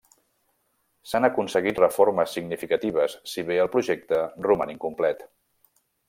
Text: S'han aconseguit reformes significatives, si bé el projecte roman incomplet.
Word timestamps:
S'han 1.09 1.27
aconseguit 1.27 1.81
reformes 1.83 2.33
significatives, 2.39 3.17
si 3.33 3.43
bé 3.53 3.59
el 3.67 3.73
projecte 3.79 4.23
roman 4.51 4.73
incomplet. 4.79 5.21